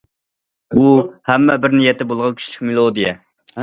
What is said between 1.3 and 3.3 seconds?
ھەممە بىر نىيەتتە بولغان كۈچلۈك مېلودىيە.